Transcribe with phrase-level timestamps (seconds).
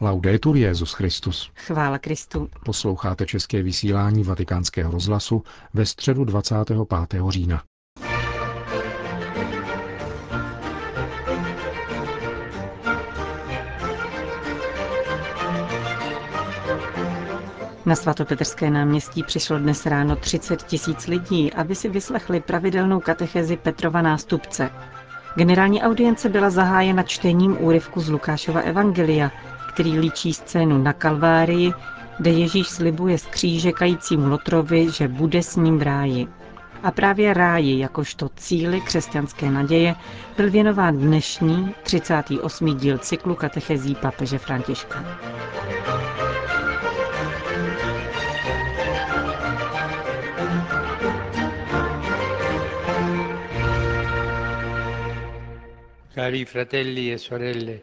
[0.00, 1.50] Laudetur Jezus Christus.
[1.54, 2.48] Chvála Kristu.
[2.64, 5.42] Posloucháte české vysílání Vatikánského rozhlasu
[5.74, 6.78] ve středu 25.
[7.28, 7.62] října.
[17.86, 24.02] Na svatopetrské náměstí přišlo dnes ráno 30 tisíc lidí, aby si vyslechli pravidelnou katechezi Petrova
[24.02, 24.70] nástupce.
[25.36, 29.30] Generální audience byla zahájena čtením úryvku z Lukášova evangelia,
[29.78, 31.72] který líčí scénu na Kalvárii,
[32.18, 36.28] kde Ježíš slibuje z kříže kajícímu Lotrovi, že bude s ním v ráji.
[36.82, 39.94] A právě ráji, jakožto cíly křesťanské naděje,
[40.36, 42.76] byl věnován dnešní 38.
[42.78, 45.04] díl cyklu katechezí papeže Františka.
[56.14, 57.78] Cari fratelli e sorelle,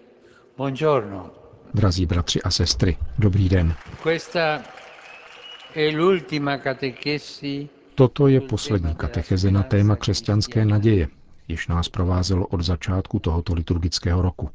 [0.58, 1.45] buongiorno.
[1.73, 3.75] Drazí bratři a sestry, dobrý den.
[7.95, 11.07] Toto je poslední katecheze na téma křesťanské naděje,
[11.47, 14.49] jež nás provázelo od začátku tohoto liturgického roku.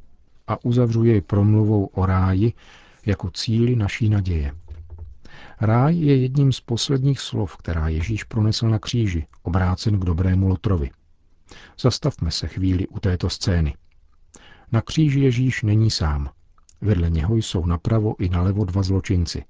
[0.47, 2.53] A uzavřu jej promluvou o ráji
[3.07, 4.55] jako cíli naší naděje.
[5.61, 10.91] Ráj je jedním z posledních slov, která Ježíš pronesl na kříži, obrácen k dobrému Lotrovi.
[11.81, 13.75] Zastavme se chvíli u této scény.
[14.73, 16.31] Na kříži Ježíš není sám.
[16.81, 19.45] Vedle něho jsou napravo i nalevo dva zločinci.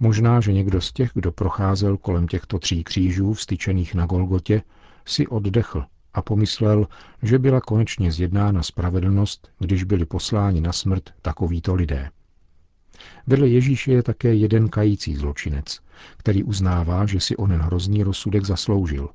[0.00, 4.62] Možná, že někdo z těch, kdo procházel kolem těchto tří křížů vstyčených na Golgotě,
[5.06, 6.88] si oddechl a pomyslel,
[7.22, 12.10] že byla konečně zjednána spravedlnost, když byli posláni na smrt takovýto lidé.
[13.26, 15.80] Vedle Ježíše je také jeden kající zločinec,
[16.16, 19.08] který uznává, že si onen hrozný rozsudek zasloužil.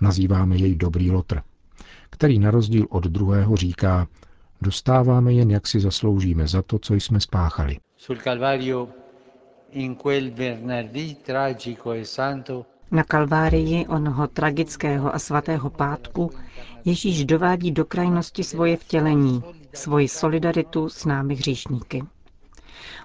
[0.00, 1.42] Nazýváme jej dobrý lotr,
[2.10, 4.06] který na rozdíl od druhého říká,
[4.60, 7.76] Dostáváme jen, jak si zasloužíme za to, co jsme spáchali.
[7.76, 8.20] E
[12.90, 16.30] Na Kalvárii onoho tragického a svatého pátku
[16.84, 19.42] Ježíš dovádí do krajnosti svoje vtělení,
[19.74, 22.04] svoji solidaritu s námi hříšníky.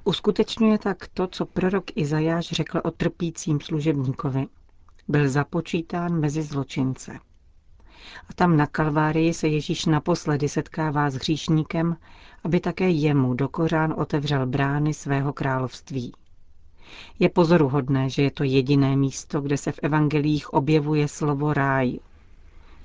[0.04, 4.48] Uskutečňuje tak to, co prorok Izajáš řekl o trpícím služebníkovi.
[5.08, 7.20] Byl započítán mezi zločince.
[8.30, 11.98] A tam na Kalvárii se Ježíš naposledy setkává s hříšníkem,
[12.44, 16.14] aby také jemu do kořán otevřel brány svého království.
[17.20, 22.00] Je pozoruhodné, že je to jediné místo, kde se v evangelích objevuje slovo ráj.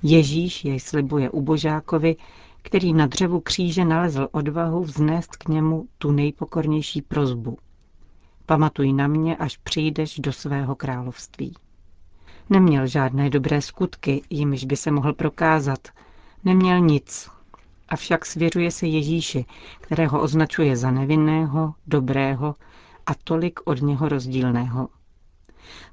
[0.03, 2.15] Ježíš jej slibuje ubožákovi,
[2.61, 7.57] který na dřevu kříže nalezl odvahu vznést k němu tu nejpokornější prozbu.
[8.45, 11.53] Pamatuj na mě, až přijdeš do svého království.
[12.49, 15.87] Neměl žádné dobré skutky, jimiž by se mohl prokázat.
[16.43, 17.29] Neměl nic.
[17.89, 19.45] Avšak svěřuje se Ježíši,
[19.81, 22.55] kterého označuje za nevinného, dobrého
[23.05, 24.87] a tolik od něho rozdílného.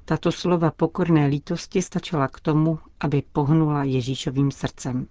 [0.05, 5.07] Tato slova pokorné lítosti stačila k tomu, aby pohnula Ježíšovým srdcem.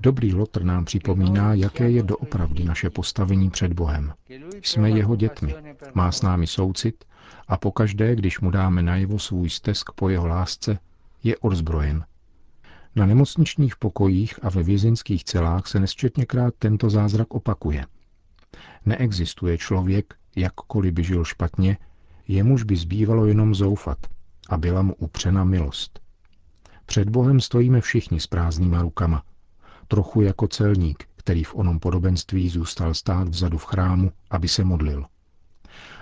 [0.00, 4.12] Dobrý lotr nám připomíná, jaké je doopravdy naše postavení před Bohem.
[4.62, 5.54] Jsme jeho dětmi,
[5.94, 7.04] má s námi soucit
[7.48, 10.78] a pokaždé, když mu dáme najevo svůj stesk po jeho lásce,
[11.22, 12.04] je odzbrojen.
[12.96, 17.84] Na nemocničních pokojích a ve vězeňských celách se nesčetněkrát tento zázrak opakuje.
[18.86, 21.78] Neexistuje člověk, jakkoliv by žil špatně,
[22.28, 23.98] jemuž by zbývalo jenom zoufat
[24.48, 26.00] a byla mu upřena milost.
[26.86, 29.22] Před Bohem stojíme všichni s prázdnýma rukama,
[29.88, 35.04] trochu jako celník, který v onom podobenství zůstal stát vzadu v chrámu, aby se modlil.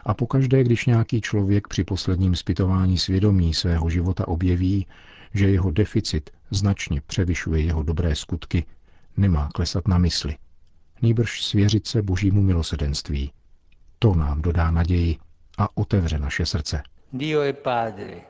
[0.04, 4.86] A pokaždé, když nějaký člověk při posledním zpytování svědomí svého života objeví,
[5.34, 8.64] že jeho deficit značně převyšuje jeho dobré skutky,
[9.16, 10.36] nemá klesat na mysli.
[11.02, 13.32] Nýbrž svěřit se božímu milosedenství.
[13.98, 15.16] To nám dodá naději
[15.58, 16.82] a otevře naše srdce.
[17.12, 18.20] Dio je padre,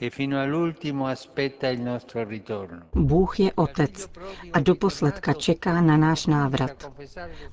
[0.00, 0.10] e
[2.94, 4.10] Bůh je otec
[4.52, 6.92] a doposledka čeká na náš návrat.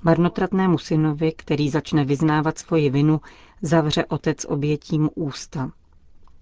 [0.04, 3.22] Marnotratnému synovi, který začne vyznávat svoji vinu,
[3.62, 5.72] zavře otec obětím ústa.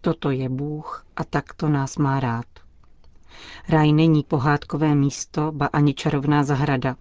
[0.01, 2.45] Toto je Bůh a takto nás má rád.
[3.69, 6.95] Ráj není pohádkové místo, ba ani čarovná zahrada.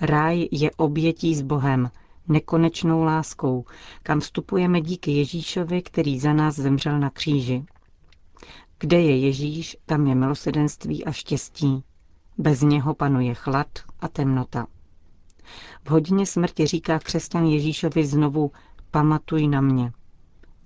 [0.00, 1.90] Ráj je obětí s Bohem,
[2.28, 3.64] nekonečnou láskou,
[4.02, 7.64] kam vstupujeme díky Ježíšovi, který za nás zemřel na kříži.
[8.78, 11.84] Kde je Ježíš, tam je milosedenství a štěstí.
[12.38, 13.68] Bez něho panuje chlad
[14.00, 14.66] a temnota.
[15.84, 18.52] V hodině smrti říká křesťan Ježíšovi znovu
[18.90, 19.92] pamatuj na mě.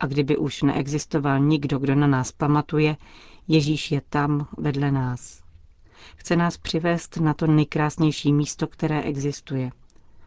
[0.00, 2.96] A kdyby už neexistoval nikdo, kdo na nás pamatuje,
[3.49, 5.41] Ježíš je tam vedle nás.
[6.16, 9.70] Chce nás přivést na to nejkrásnější místo, které existuje.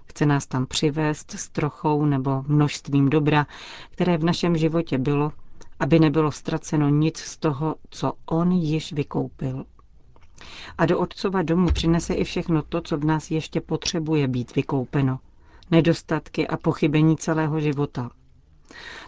[0.06, 3.48] Chce nás tam přivést s trochou nebo množstvím dobra,
[3.92, 5.31] které v našem životě bylo,
[5.80, 9.66] aby nebylo ztraceno nic z toho, co on již vykoupil.
[10.77, 15.19] A do otcova domu přinese i všechno to, co v nás ještě potřebuje být vykoupeno.
[15.71, 18.10] Nedostatky a pochybení celého života.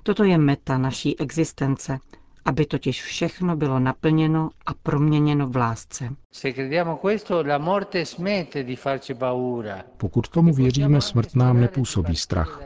[0.04, 2.00] Toto je meta naší existence,
[2.48, 6.10] aby totiž všechno bylo naplněno a proměněno v lásce.
[9.98, 12.62] Pokud tomu věříme, smrt nám nepůsobí strach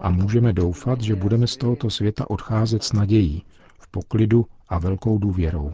[0.00, 3.42] a můžeme doufat, že budeme z tohoto světa odcházet s nadějí,
[3.78, 5.72] v poklidu a velkou důvěrou.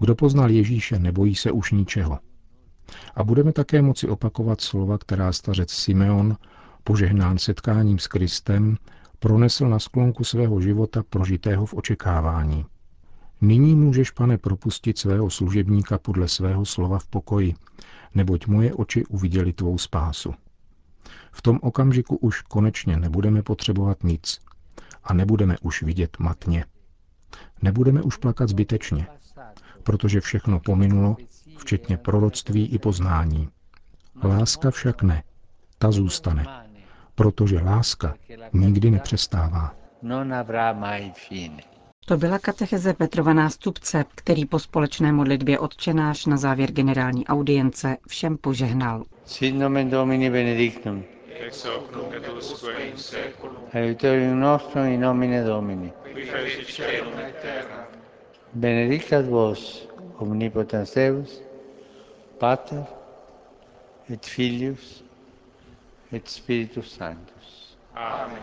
[0.00, 2.18] Kdo poznal Ježíše, nebojí se už ničeho.
[3.14, 6.36] A budeme také moci opakovat slova, která stařec Simeon,
[6.84, 8.76] požehnán setkáním s Kristem,
[9.24, 12.66] pronesl na sklonku svého života prožitého v očekávání.
[13.40, 17.54] Nyní můžeš, pane, propustit svého služebníka podle svého slova v pokoji,
[18.14, 20.34] neboť moje oči uviděli tvou spásu.
[21.32, 24.40] V tom okamžiku už konečně nebudeme potřebovat nic
[25.04, 26.64] a nebudeme už vidět matně.
[27.62, 29.06] Nebudeme už plakat zbytečně,
[29.82, 31.16] protože všechno pominulo,
[31.58, 33.48] včetně proroctví i poznání.
[34.24, 35.22] Láska však ne,
[35.78, 36.63] ta zůstane,
[37.14, 38.14] protože láska
[38.52, 39.74] nikdy nepřestává.
[42.06, 48.36] To byla katecheze Petrova nástupce, který po společné modlitbě odčenáš na závěr generální audience všem
[48.36, 49.04] požehnal.
[49.24, 51.04] Sit nomen Domini benedictum.
[51.46, 55.92] ex hoc nunc et usque in seculum, Aiutorium nostrum in nomine Domini.
[56.14, 57.88] qui fecit caelum et terra.
[58.54, 59.88] Benedicat vos,
[60.18, 61.42] omnipotens Deus,
[62.38, 62.84] Pater,
[64.12, 65.03] et Filius,
[66.14, 67.76] et Spiritus Sanctus.
[67.94, 68.42] Amen.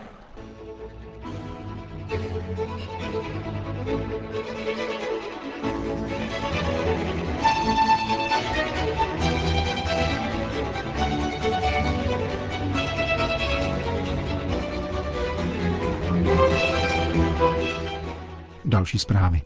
[18.64, 19.42] Další zprávy.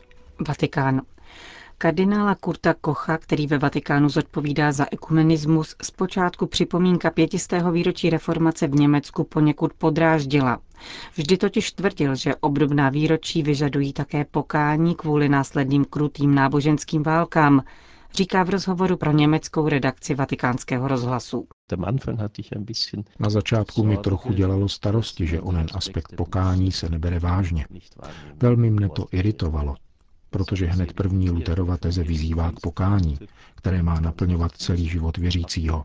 [0.48, 1.02] Vatikán.
[1.78, 8.74] Kardinála Kurta Kocha, který ve Vatikánu zodpovídá za ekumenismus, zpočátku připomínka pětistého výročí reformace v
[8.74, 10.58] Německu poněkud podráždila.
[11.16, 17.62] Vždy totiž tvrdil, že obdobná výročí vyžadují také pokání kvůli následným krutým náboženským válkám,
[18.14, 21.46] říká v rozhovoru pro německou redakci vatikánského rozhlasu.
[23.18, 27.66] Na začátku mi trochu dělalo starosti, že onen aspekt pokání se nebere vážně.
[28.36, 29.74] Velmi mne to iritovalo,
[30.36, 33.18] protože hned první Luterova teze vyzývá k pokání,
[33.66, 35.84] které má naplňovat celý život věřícího.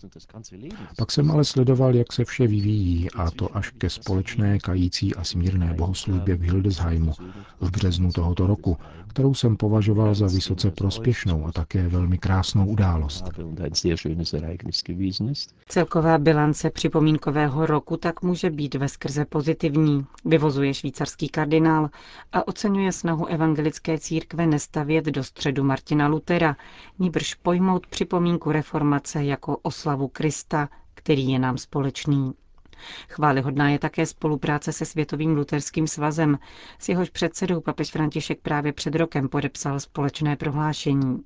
[0.98, 5.24] Pak jsem ale sledoval, jak se vše vyvíjí a to až ke společné kající a
[5.24, 7.14] smírné bohoslužbě v Hildesheimu
[7.62, 13.26] v březnu tohoto roku, kterou jsem považoval za vysoce prospěšnou a také velmi krásnou událost.
[15.68, 21.90] Celková bilance připomínkového roku tak může být ve skrze pozitivní, vyvozuje švýcarský kardinál
[22.34, 26.56] a oceňuje snahu evangelické církve nestavět do středu Martina Lutera,
[27.00, 32.34] níbrž pojmout připomínku reformace jako oslavu Krista, který je nám společný.
[33.10, 36.40] Chválihodná je také spolupráce se Světovým luterským svazem,
[36.80, 41.24] s jehož předsedou papež František právě před rokem podepsal společné prohlášení.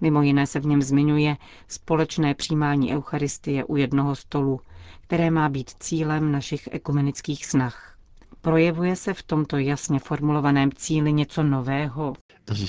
[0.00, 1.36] Mimo jiné se v něm zmiňuje
[1.68, 4.60] společné přijímání Eucharistie u jednoho stolu,
[5.00, 7.96] které má být cílem našich ekumenických snah.
[8.40, 12.12] Projevuje se v tomto jasně formulovaném cíli něco nového?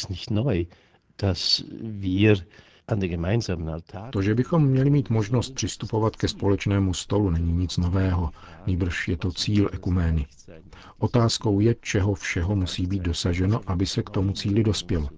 [0.10, 0.64] Nicht neu,
[1.22, 2.38] dass wir
[4.12, 8.30] To, že bychom měli mít možnost přistupovat ke společnému stolu, není nic nového,
[8.68, 10.26] nýbrž je to cíl ekumény.
[11.00, 15.10] Otázkou je, čeho všeho musí být dosaženo, aby se k tomu cíli dospělo.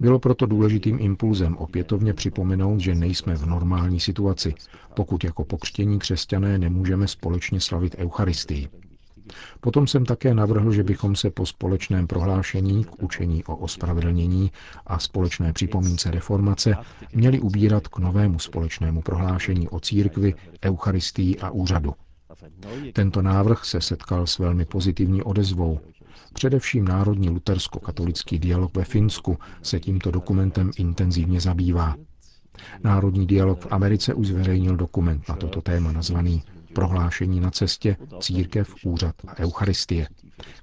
[0.00, 4.54] Bylo proto důležitým impulzem opětovně připomenout, že nejsme v normální situaci,
[4.94, 8.68] pokud jako pokřtění křesťané nemůžeme společně slavit Eucharistii.
[9.60, 14.50] Potom jsem také navrhl, že bychom se po společném prohlášení k učení o ospravedlnění
[14.86, 16.76] a společné připomínce reformace
[17.14, 21.94] měli ubírat k novému společnému prohlášení o církvi, Eucharistii a úřadu.
[22.92, 25.80] Tento návrh se setkal s velmi pozitivní odezvou.
[26.32, 31.94] Především Národní lutersko-katolický dialog ve Finsku se tímto dokumentem intenzivně zabývá.
[32.84, 36.42] Národní dialog v Americe už zveřejnil dokument na toto téma nazvaný
[36.76, 40.08] Prohlášení na cestě, církev, úřad a Eucharistie,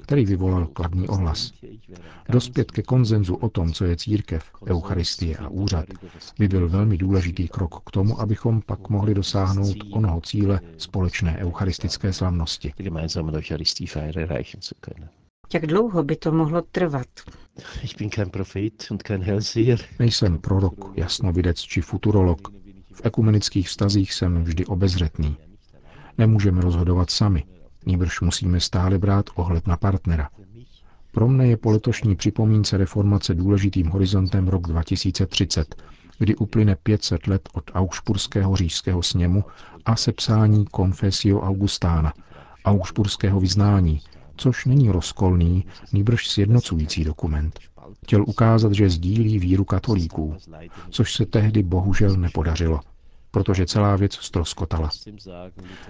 [0.01, 1.51] který vyvolal kladný ohlas.
[2.29, 5.85] Dospět ke konzenzu o tom, co je církev, Eucharistie a úřad,
[6.39, 12.13] by byl velmi důležitý krok k tomu, abychom pak mohli dosáhnout onoho cíle společné eucharistické
[12.13, 12.73] slavnosti.
[15.53, 17.07] Jak dlouho by to mohlo trvat?
[19.99, 22.47] Nejsem prorok, jasnovidec či futurolog.
[22.93, 25.37] V ekumenických vztazích jsem vždy obezřetný.
[26.17, 27.43] Nemůžeme rozhodovat sami,
[27.85, 30.29] níbrž musíme stále brát ohled na partnera.
[31.11, 35.75] Pro mne je po letošní připomínce reformace důležitým horizontem rok 2030,
[36.19, 39.43] kdy uplyne 500 let od Augsburského říšského sněmu
[39.85, 42.13] a sepsání Confessio Augustána,
[42.65, 44.01] Augsburského vyznání,
[44.35, 47.59] což není rozkolný, nýbrž sjednocující dokument.
[48.03, 50.35] Chtěl ukázat, že sdílí víru katolíků,
[50.89, 52.79] což se tehdy bohužel nepodařilo–
[53.33, 54.89] protože celá věc stroskotala.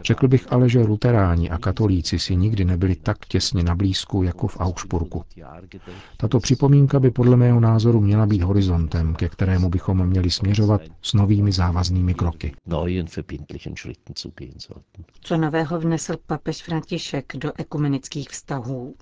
[0.03, 4.47] Řekl bych ale, že luteráni a katolíci si nikdy nebyli tak těsně na blízku jako
[4.47, 5.23] v Augsburgu.
[6.17, 11.13] Tato připomínka by podle mého názoru měla být horizontem, ke kterému bychom měli směřovat s
[11.13, 12.53] novými závaznými kroky.
[15.21, 18.95] Co nového vnesl papež František do ekumenických vztahů?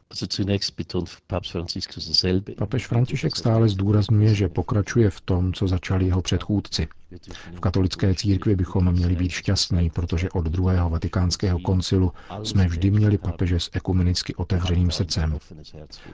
[2.58, 6.88] Papež František stále zdůrazňuje, že pokračuje v tom, co začali jeho předchůdci–
[7.56, 12.12] v katolické církvi bychom měli být šťastní, protože od druhého vatikánského koncilu
[12.44, 15.38] jsme vždy měli papeže s ekumenicky otevřeným srdcem.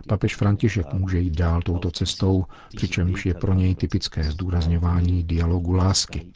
[0.07, 6.27] Papež František může jít dál touto cestou, přičemž je pro něj typické zdůrazňování dialogu lásky.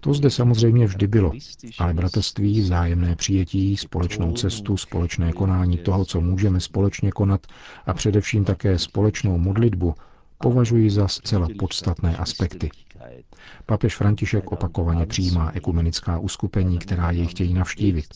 [0.00, 1.32] To zde samozřejmě vždy bylo,
[1.78, 7.46] ale bratrství, vzájemné přijetí, společnou cestu, společné konání toho, co můžeme společně konat
[7.86, 9.94] a především také společnou modlitbu
[10.42, 12.70] považuji za zcela podstatné aspekty.
[13.66, 18.06] Papež František opakovaně přijímá ekumenická uskupení, která jej chtějí navštívit.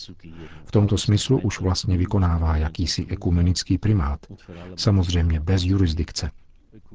[0.64, 4.21] V tomto smyslu už vlastně vykonává jakýsi ekumenický primát,
[4.76, 6.30] samozřejmě bez jurisdikce.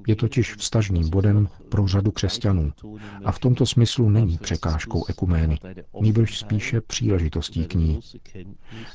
[0.08, 2.72] Je totiž vztažným bodem pro řadu křesťanů
[3.26, 5.58] a v tomto smyslu není překážkou ekumény,
[6.02, 8.00] nýbrž spíše příležitostí k ní.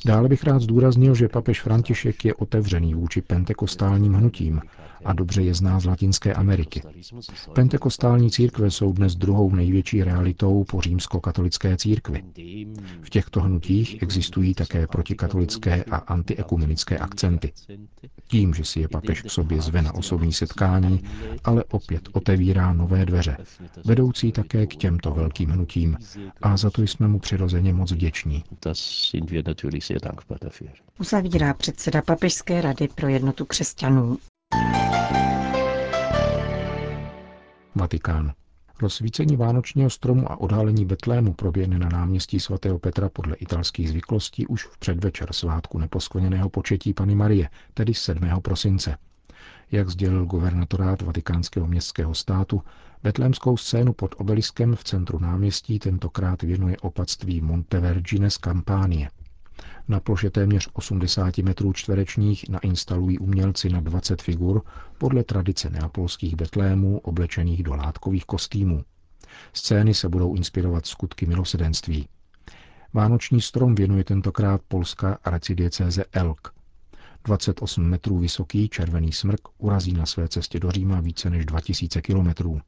[0.04, 4.60] Dále bych rád zdůraznil, že papež František je otevřený vůči pentekostálním hnutím
[5.06, 6.82] a dobře je zná z Latinské Ameriky.
[7.54, 12.22] Pentekostální církve jsou dnes druhou největší realitou po římskokatolické církvi.
[13.02, 17.52] V těchto hnutích existují také protikatolické a antiekumenické akcenty.
[18.28, 21.02] Tím, že si je papež k sobě zve na osobní setkání,
[21.44, 23.36] ale opět otevírá nové dveře,
[23.84, 25.96] vedoucí také k těmto velkým hnutím
[26.42, 28.44] a za to jsme mu přirozeně moc vděční.
[31.00, 34.18] Uzavírá předseda Papežské rady pro jednotu křesťanů.
[37.76, 38.32] Vatikán.
[38.82, 44.64] Rozsvícení vánočního stromu a odhalení Betlému proběhne na náměstí svatého Petra podle italských zvyklostí už
[44.66, 48.20] v předvečer svátku neposkvrněného početí Pany Marie, tedy 7.
[48.42, 48.96] prosince.
[49.72, 52.62] Jak sdělil guvernatorát vatikánského městského státu,
[53.02, 59.10] betlémskou scénu pod obeliskem v centru náměstí tentokrát věnuje opatství Montevergine z Kampánie.
[59.88, 64.62] Na ploše téměř 80 metrů čtverečních nainstalují umělci na 20 figur
[64.98, 68.84] podle tradice neapolských betlémů oblečených do látkových kostýmů.
[69.52, 72.08] Scény se budou inspirovat skutky milosedenství.
[72.92, 76.52] Vánoční strom věnuje tentokrát polská arcidiecéze Elk.
[77.24, 82.60] 28 metrů vysoký červený smrk urazí na své cestě do Říma více než 2000 kilometrů.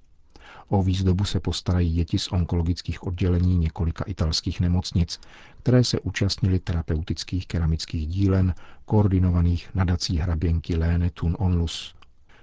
[0.69, 5.21] O výzdobu se postarají děti z onkologických oddělení několika italských nemocnic,
[5.63, 11.95] které se účastnili terapeutických keramických dílen koordinovaných nadací hraběnky Léne Thun Onlus.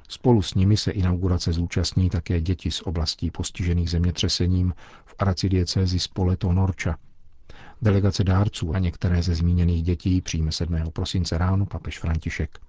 [0.08, 4.74] Spolu s nimi se inaugurace zúčastní také děti z oblastí postižených zemětřesením
[5.05, 6.98] v arcidiecézi Spoleto Norča.
[7.82, 10.75] Delegace dárců a některé ze zmíněných dětí přijme 7.
[10.94, 12.60] prosince ráno papež František.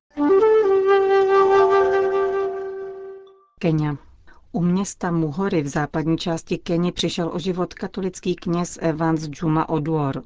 [3.60, 4.05] Kenya.
[4.52, 10.22] U města Muhory v západní části Keni přišel o život katolický kněz Evans Juma Oduor.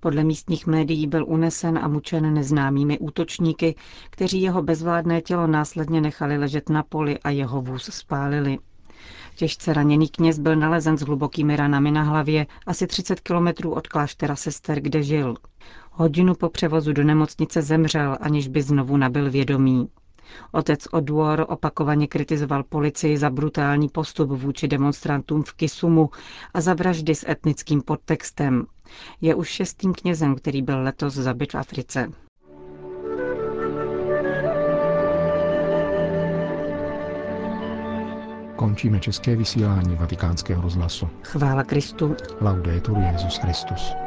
[0.00, 3.74] Podle místních médií byl unesen a mučen neznámými útočníky,
[4.10, 8.58] kteří jeho bezvládné tělo následně nechali ležet na poli a jeho vůz spálili.
[9.36, 14.36] Těžce raněný kněz byl nalezen s hlubokými ranami na hlavě asi 30 kilometrů od kláštera
[14.36, 15.34] sester, kde žil.
[15.90, 19.88] Hodinu po převozu do nemocnice zemřel, aniž by znovu nabil vědomí.
[20.52, 26.10] Otec Oduor opakovaně kritizoval policii za brutální postup vůči demonstrantům v Kisumu
[26.54, 28.66] a za vraždy s etnickým podtextem.
[29.20, 32.08] Je už šestým knězem, který byl letos zabit v Africe.
[38.56, 41.08] Končíme české vysílání vatikánského rozhlasu.
[41.22, 42.16] Chvála Kristu.
[42.40, 44.03] Laudetur Jezus Christus.